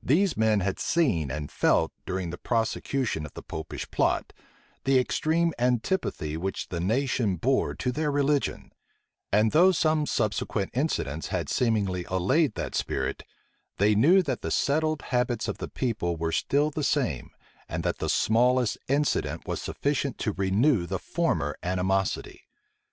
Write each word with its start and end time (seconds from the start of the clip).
These 0.00 0.36
men 0.36 0.60
had 0.60 0.78
seen 0.78 1.28
and 1.28 1.50
felt, 1.50 1.90
during 2.06 2.30
the 2.30 2.38
prosecution 2.38 3.26
of 3.26 3.34
the 3.34 3.42
Popish 3.42 3.90
plot, 3.90 4.32
the 4.84 4.96
extreme 4.96 5.52
antipathy 5.58 6.36
which 6.36 6.68
the 6.68 6.78
nation 6.78 7.34
bore 7.34 7.74
to 7.74 7.90
their 7.90 8.12
religion; 8.12 8.72
and 9.32 9.50
though 9.50 9.72
some 9.72 10.06
subsequent 10.06 10.70
incidents 10.72 11.30
had 11.34 11.48
seemingly 11.48 12.04
allayed 12.04 12.54
that 12.54 12.76
spirit, 12.76 13.24
they 13.78 13.96
knew 13.96 14.22
that 14.22 14.40
the 14.40 14.52
settled 14.52 15.02
habits 15.02 15.48
of 15.48 15.58
the 15.58 15.66
people 15.66 16.16
were 16.16 16.30
still 16.30 16.70
the 16.70 16.84
same, 16.84 17.32
and 17.68 17.82
that 17.82 17.98
the 17.98 18.08
smallest 18.08 18.78
incident 18.86 19.48
was 19.48 19.60
sufficient 19.60 20.16
to 20.18 20.30
renew 20.32 20.86
the 20.86 21.00
former 21.00 21.58
animosity. 21.64 22.42